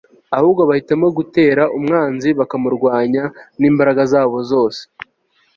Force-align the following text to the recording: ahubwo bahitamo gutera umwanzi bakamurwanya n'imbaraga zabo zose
ahubwo 0.35 0.61
bahitamo 0.69 1.07
gutera 1.17 1.63
umwanzi 1.77 2.29
bakamurwanya 2.39 3.23
n'imbaraga 3.59 4.01
zabo 4.11 4.37
zose 4.51 4.81